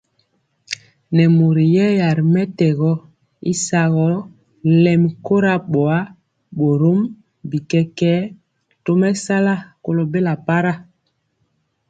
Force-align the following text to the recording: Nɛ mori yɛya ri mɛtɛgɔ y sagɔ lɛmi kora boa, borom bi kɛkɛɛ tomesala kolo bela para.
Nɛ 1.15 1.23
mori 1.37 1.63
yɛya 1.75 2.07
ri 2.17 2.23
mɛtɛgɔ 2.33 2.91
y 3.51 3.53
sagɔ 3.65 4.05
lɛmi 4.83 5.09
kora 5.25 5.53
boa, 5.71 5.97
borom 6.57 6.99
bi 7.49 7.57
kɛkɛɛ 7.69 8.19
tomesala 8.83 9.53
kolo 9.83 10.03
bela 10.11 10.33
para. 10.47 10.73